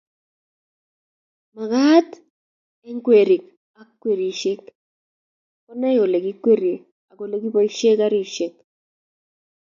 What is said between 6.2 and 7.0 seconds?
kikwerie